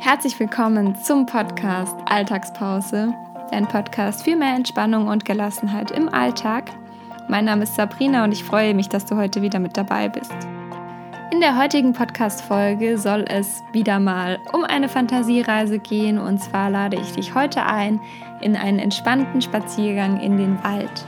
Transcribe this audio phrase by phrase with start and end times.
[0.00, 3.12] Herzlich willkommen zum Podcast Alltagspause,
[3.50, 6.70] dein Podcast für mehr Entspannung und Gelassenheit im Alltag.
[7.28, 10.32] Mein Name ist Sabrina und ich freue mich, dass du heute wieder mit dabei bist.
[11.32, 16.96] In der heutigen Podcast-Folge soll es wieder mal um eine Fantasiereise gehen und zwar lade
[16.96, 18.00] ich dich heute ein
[18.40, 21.04] in einen entspannten Spaziergang in den Wald.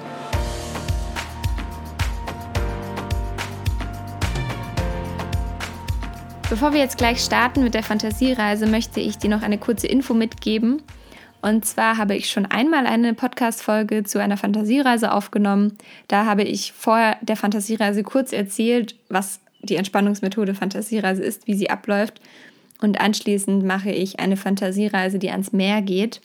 [6.51, 10.15] Bevor wir jetzt gleich starten mit der Fantasiereise, möchte ich dir noch eine kurze Info
[10.15, 10.83] mitgeben.
[11.43, 15.79] Und zwar habe ich schon einmal eine Podcast-Folge zu einer Fantasiereise aufgenommen.
[16.09, 21.71] Da habe ich vor der Fantasiereise kurz erzählt, was die Entspannungsmethode Fantasiereise ist, wie sie
[21.71, 22.21] abläuft.
[22.81, 26.21] Und anschließend mache ich eine Fantasiereise, die ans Meer geht.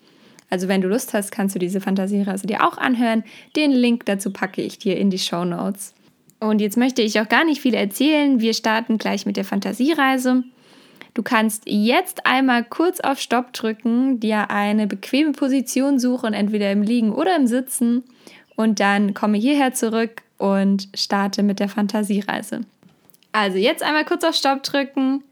[0.49, 3.23] Also wenn du Lust hast, kannst du diese Fantasiereise dir auch anhören.
[3.55, 5.93] Den Link dazu packe ich dir in die Show Notes.
[6.39, 8.39] Und jetzt möchte ich auch gar nicht viel erzählen.
[8.39, 10.43] Wir starten gleich mit der Fantasiereise.
[11.13, 16.81] Du kannst jetzt einmal kurz auf Stopp drücken, dir eine bequeme Position suchen, entweder im
[16.81, 18.03] Liegen oder im Sitzen.
[18.57, 22.61] Und dann komme hierher zurück und starte mit der Fantasiereise.
[23.31, 25.23] Also jetzt einmal kurz auf Stopp drücken,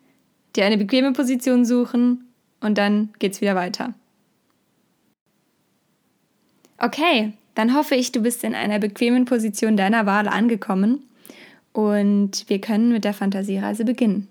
[0.56, 2.30] dir eine bequeme Position suchen
[2.62, 3.94] und dann geht's wieder weiter.
[6.78, 11.04] Okay, dann hoffe ich, du bist in einer bequemen Position deiner Wahl angekommen
[11.72, 14.28] und wir können mit der Fantasiereise beginnen.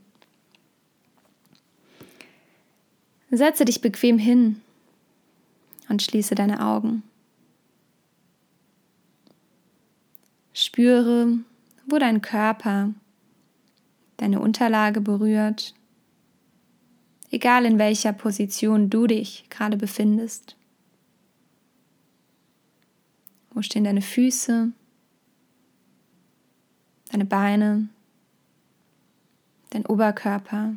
[3.31, 4.61] Setze dich bequem hin
[5.89, 7.03] und schließe deine Augen.
[10.53, 11.39] Spüre,
[11.87, 12.93] wo dein Körper
[14.19, 15.75] deine Unterlage berührt,
[17.31, 20.57] egal in welcher Position du dich gerade befindest.
[23.55, 24.73] Wo stehen deine Füße,
[27.11, 27.89] deine Beine,
[29.71, 30.77] dein Oberkörper,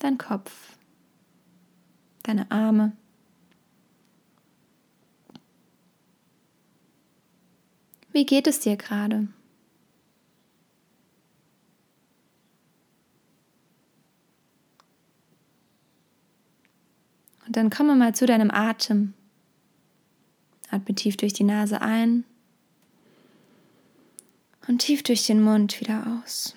[0.00, 0.76] dein Kopf,
[2.24, 2.92] deine Arme.
[8.10, 9.28] Wie geht es dir gerade?
[17.46, 19.14] Und dann komme mal zu deinem Atem.
[20.72, 22.24] Atme tief durch die Nase ein
[24.66, 26.56] und tief durch den Mund wieder aus.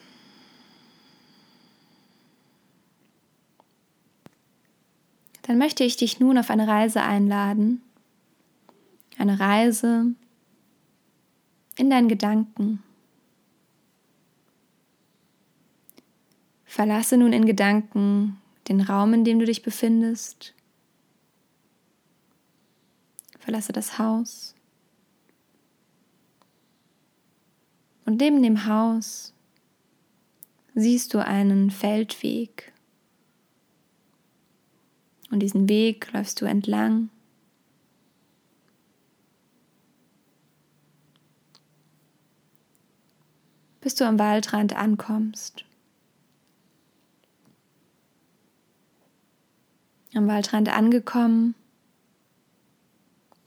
[5.42, 7.82] Dann möchte ich dich nun auf eine Reise einladen.
[9.18, 10.08] Eine Reise
[11.76, 12.82] in deinen Gedanken.
[16.66, 18.38] Verlasse nun in Gedanken
[18.70, 20.55] den Raum, in dem du dich befindest
[23.46, 24.56] Verlasse das Haus.
[28.06, 29.36] Und neben dem Haus
[30.74, 32.74] siehst du einen Feldweg.
[35.30, 37.10] Und diesen Weg läufst du entlang.
[43.82, 45.64] bis du am Waldrand ankommst.
[50.16, 51.54] Am Waldrand angekommen,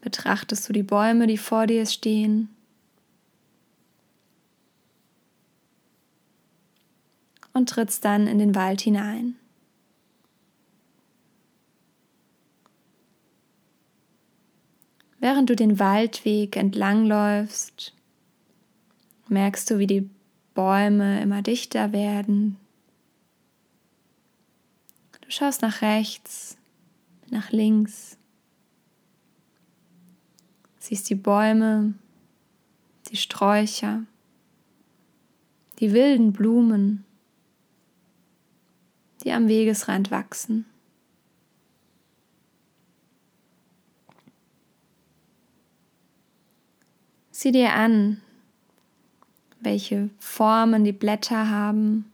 [0.00, 2.48] betrachtest du die Bäume, die vor dir stehen.
[7.52, 9.36] Und trittst dann in den Wald hinein.
[15.20, 17.92] Während du den Waldweg entlangläufst,
[19.28, 20.08] merkst du, wie die
[20.54, 22.56] Bäume immer dichter werden.
[25.20, 26.56] Du schaust nach rechts,
[27.30, 28.17] nach links
[30.88, 31.92] siehst die Bäume,
[33.10, 34.04] die Sträucher,
[35.80, 37.04] die wilden Blumen,
[39.22, 40.64] die am Wegesrand wachsen.
[47.32, 48.22] Sieh dir an,
[49.60, 52.10] welche Formen die Blätter haben,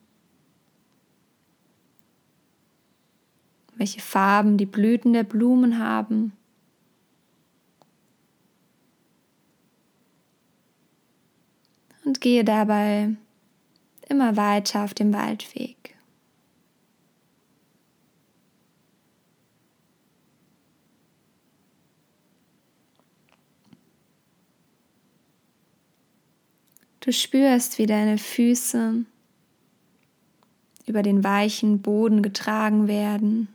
[3.76, 6.32] welche Farben die Blüten der Blumen haben.
[12.14, 13.10] Und gehe dabei
[14.08, 15.96] immer weiter auf dem Waldweg.
[27.00, 29.04] Du spürst, wie deine Füße
[30.86, 33.48] über den weichen Boden getragen werden.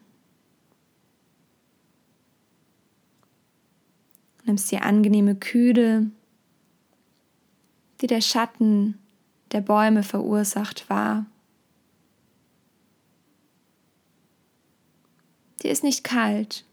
[4.43, 6.11] Nimmst dir angenehme Kühle
[8.01, 8.97] die der Schatten
[9.51, 11.25] der Bäume verursacht war.
[15.61, 16.65] Dir ist nicht kalt.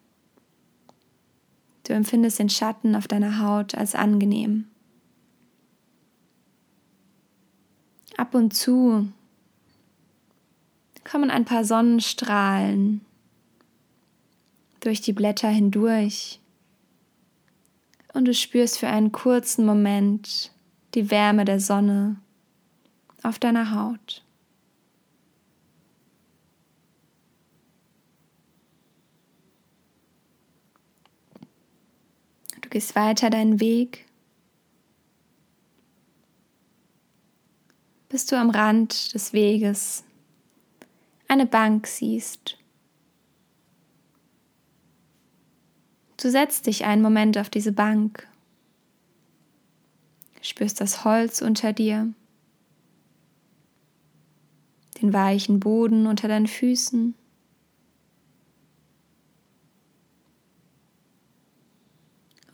[1.85, 4.67] Du empfindest den Schatten auf deiner Haut als angenehm.
[8.17, 9.09] Ab und zu
[11.05, 13.03] kommen ein paar Sonnenstrahlen
[14.81, 16.41] durch die Blätter hindurch
[18.15, 20.51] und du spürst für einen kurzen Moment
[20.97, 22.17] die Wärme der Sonne
[23.23, 24.25] auf deiner Haut.
[32.63, 34.07] Du gehst weiter deinen Weg,
[38.09, 40.03] bis du am Rand des Weges
[41.29, 42.57] eine Bank siehst.
[46.17, 48.27] Du setzt dich einen Moment auf diese Bank,
[50.49, 52.13] spürst das Holz unter dir,
[55.01, 57.15] den weichen Boden unter deinen Füßen.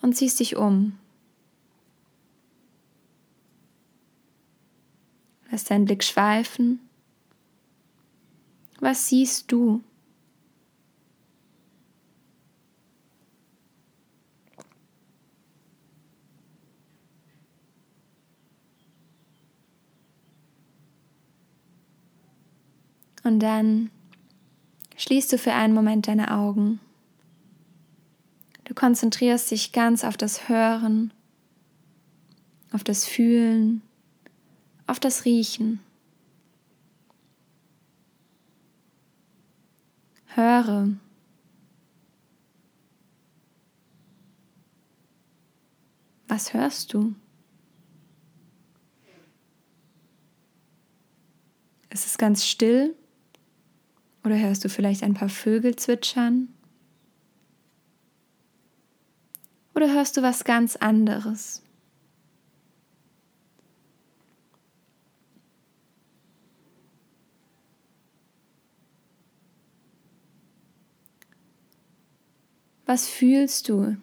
[0.00, 0.98] Und ziehst dich um.
[5.50, 6.80] Lass deinen Blick schweifen.
[8.80, 9.84] Was siehst du?
[23.24, 23.90] Und dann
[24.96, 26.80] schließt du für einen Moment deine Augen.
[28.64, 31.12] Du konzentrierst dich ganz auf das Hören,
[32.72, 33.82] auf das Fühlen,
[34.86, 35.80] auf das Riechen.
[40.34, 40.88] Höre.
[46.28, 47.14] Was hörst du?
[51.90, 52.96] Ist es ganz still?
[54.24, 56.48] Oder hörst du vielleicht ein paar Vögel zwitschern?
[59.74, 61.62] Oder hörst du was ganz anderes?
[72.84, 73.96] Was fühlst du,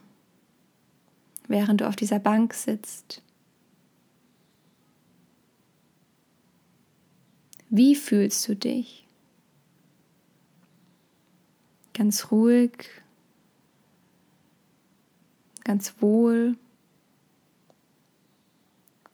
[1.47, 3.21] während du auf dieser Bank sitzt?
[7.69, 9.05] Wie fühlst du dich?
[11.93, 12.71] Ganz ruhig,
[15.63, 16.57] ganz wohl?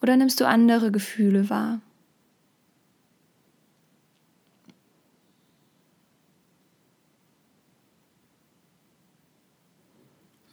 [0.02, 1.82] Oder nimmst du andere Gefühle wahr?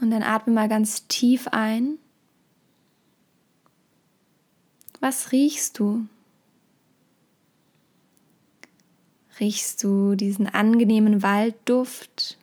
[0.01, 1.99] Und dann atme mal ganz tief ein.
[4.99, 6.07] Was riechst du?
[9.43, 12.39] Riechst du diesen angenehmen Waldduft?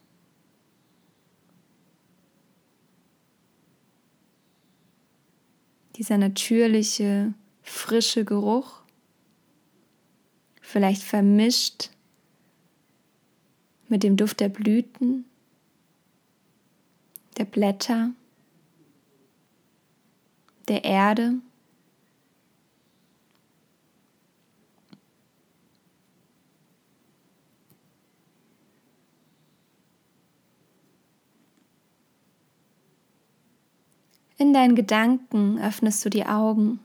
[5.96, 8.82] Dieser natürliche, frische Geruch?
[10.62, 11.90] Vielleicht vermischt
[13.88, 15.24] mit dem Duft der Blüten,
[17.38, 18.12] der Blätter,
[20.68, 21.36] der Erde?
[34.40, 36.80] In deinen Gedanken öffnest du die Augen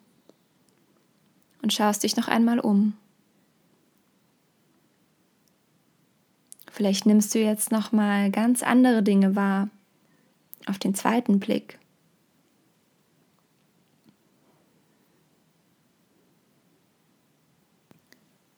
[1.63, 2.95] und schaust dich noch einmal um.
[6.69, 9.71] Vielleicht nimmst du jetzt noch mal ganz andere Dinge wahr
[10.67, 11.79] auf den zweiten Blick.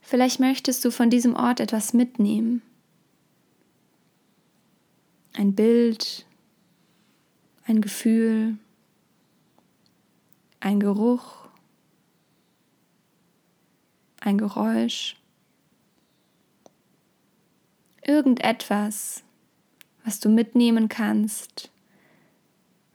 [0.01, 2.63] Vielleicht möchtest du von diesem Ort etwas mitnehmen.
[5.35, 6.25] Ein Bild,
[7.67, 8.57] ein Gefühl,
[10.61, 11.47] ein Geruch,
[14.21, 15.17] ein Geräusch,
[18.03, 19.23] irgendetwas,
[20.05, 21.71] was du mitnehmen kannst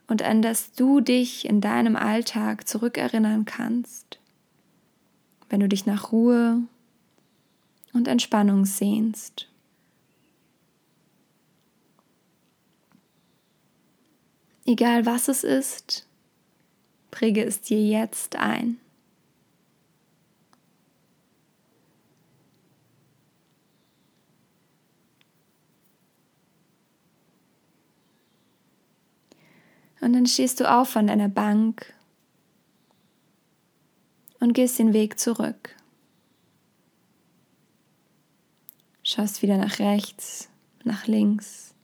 [0.08, 4.20] und an das du dich in deinem Alltag zurückerinnern kannst,
[5.50, 6.62] wenn du dich nach Ruhe
[7.94, 9.48] und Entspannung sehnst.
[14.66, 16.08] Egal was es ist,
[17.12, 18.80] Präge es dir jetzt ein.
[30.02, 31.94] Und dann stehst du auf von deiner Bank
[34.40, 35.76] und gehst den Weg zurück.
[39.04, 40.50] Schaust wieder nach rechts,
[40.84, 41.76] nach links.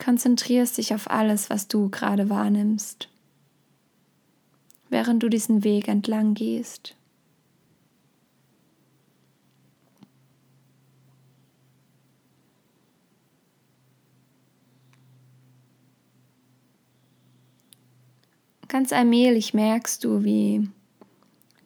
[0.00, 3.08] Konzentrierst dich auf alles, was du gerade wahrnimmst,
[4.88, 6.96] während du diesen Weg entlang gehst.
[18.66, 20.68] Ganz allmählich merkst du, wie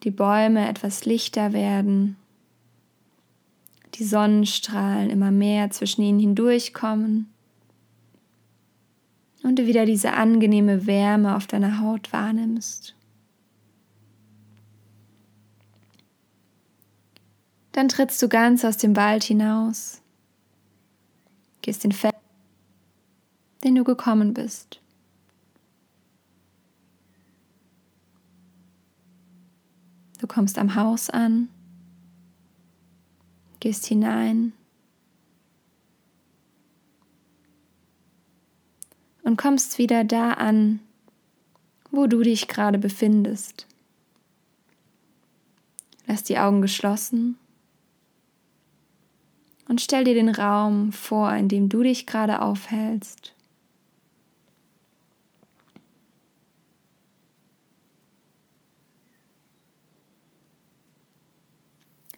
[0.03, 2.17] die Bäume etwas lichter werden,
[3.93, 7.29] die Sonnenstrahlen immer mehr zwischen ihnen hindurchkommen
[9.45, 12.95] und du wieder diese angenehme Wärme auf deiner Haut wahrnimmst.
[17.71, 20.01] Dann trittst du ganz aus dem Wald hinaus,
[21.61, 22.15] gehst den Feld,
[23.63, 24.81] den du gekommen bist.
[30.19, 31.49] Du kommst am Haus an,
[33.59, 34.53] gehst hinein
[39.25, 40.79] und kommst wieder da an,
[41.91, 43.67] wo du dich gerade befindest.
[46.07, 47.37] Lass die Augen geschlossen
[49.67, 53.33] und stell dir den Raum vor, in dem du dich gerade aufhältst.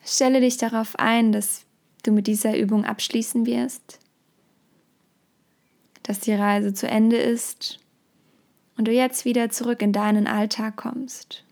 [0.04, 1.66] Stelle dich darauf ein, dass
[2.04, 4.00] du mit dieser Übung abschließen wirst,
[6.08, 7.80] dass die Reise zu Ende ist
[8.78, 11.44] und du jetzt wieder zurück in deinen Alltag kommst.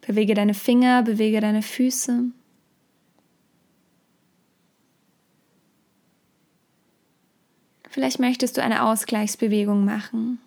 [0.00, 2.24] Bewege deine Finger, bewege deine Füße.
[7.90, 10.38] Vielleicht möchtest du eine Ausgleichsbewegung machen,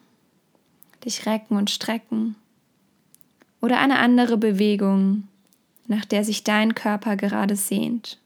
[1.05, 2.35] dich recken und strecken
[3.61, 5.27] oder eine andere Bewegung,
[5.85, 8.17] nach der sich dein Körper gerade sehnt.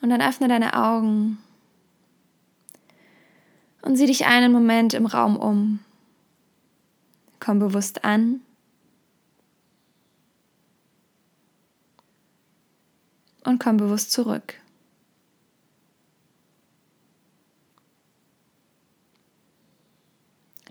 [0.00, 1.38] Und dann öffne deine Augen
[3.82, 5.80] und sieh dich einen Moment im Raum um.
[7.38, 8.40] Komm bewusst an.
[13.44, 14.54] Und komm bewusst zurück.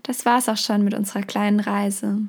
[0.04, 2.22] Das war's auch schon mit unserer kleinen Reise.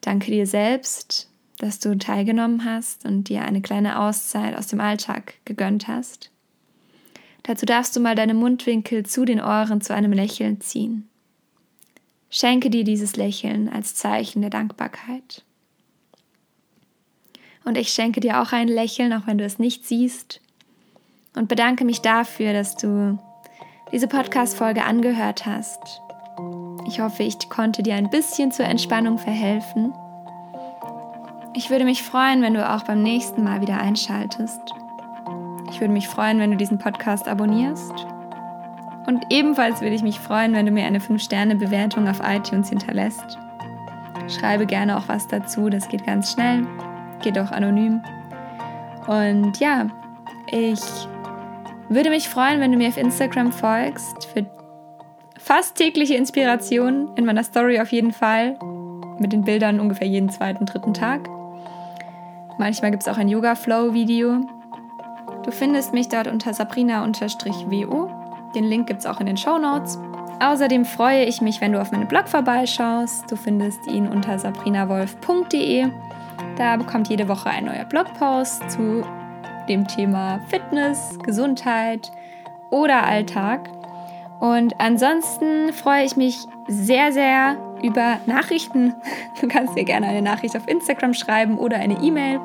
[0.00, 5.34] Danke dir selbst, dass du teilgenommen hast und dir eine kleine Auszeit aus dem Alltag
[5.44, 6.30] gegönnt hast.
[7.42, 11.08] Dazu darfst du mal deine Mundwinkel zu den Ohren zu einem Lächeln ziehen.
[12.28, 15.44] Schenke dir dieses Lächeln als Zeichen der Dankbarkeit.
[17.64, 20.40] Und ich schenke dir auch ein Lächeln, auch wenn du es nicht siehst.
[21.34, 23.18] Und bedanke mich dafür, dass du
[23.92, 26.00] diese Podcast-Folge angehört hast
[26.86, 29.92] ich hoffe, ich konnte dir ein bisschen zur Entspannung verhelfen.
[31.56, 34.60] Ich würde mich freuen, wenn du auch beim nächsten Mal wieder einschaltest.
[35.70, 37.94] Ich würde mich freuen, wenn du diesen Podcast abonnierst.
[39.06, 43.38] Und ebenfalls würde ich mich freuen, wenn du mir eine 5-Sterne-Bewertung auf iTunes hinterlässt.
[44.28, 46.66] Schreibe gerne auch was dazu, das geht ganz schnell,
[47.22, 48.02] geht auch anonym.
[49.06, 49.86] Und ja,
[50.50, 50.82] ich
[51.88, 54.26] würde mich freuen, wenn du mir auf Instagram folgst.
[54.26, 54.44] Für
[55.38, 58.58] fast tägliche Inspiration in meiner Story auf jeden Fall.
[59.18, 61.30] Mit den Bildern ungefähr jeden zweiten, dritten Tag.
[62.58, 64.40] Manchmal gibt es auch ein Yoga-Flow-Video.
[65.44, 68.10] Du findest mich dort unter sabrina-wo.
[68.54, 69.98] Den Link gibt es auch in den Show Notes.
[70.40, 73.30] Außerdem freue ich mich, wenn du auf meinen Blog vorbeischaust.
[73.30, 75.86] Du findest ihn unter sabrinawolf.de.
[76.56, 79.04] Da bekommt jede Woche ein neuer Blogpost zu
[79.68, 82.10] dem Thema Fitness, Gesundheit
[82.70, 83.68] oder Alltag.
[84.40, 88.94] Und ansonsten freue ich mich sehr, sehr über Nachrichten.
[89.40, 92.40] Du kannst dir gerne eine Nachricht auf Instagram schreiben oder eine E-Mail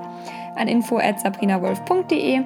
[0.56, 2.42] an info@sabrinawolf.de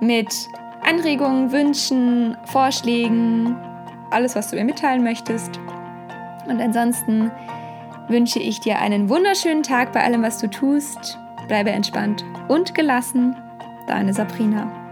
[0.00, 0.48] mit
[0.86, 3.56] Anregungen, Wünschen, Vorschlägen,
[4.10, 5.58] alles, was du mir mitteilen möchtest.
[6.46, 7.30] Und ansonsten
[8.08, 11.18] wünsche ich dir einen wunderschönen Tag bei allem, was du tust.
[11.48, 13.36] Bleibe entspannt und gelassen.
[13.86, 14.83] Deine Sabrina.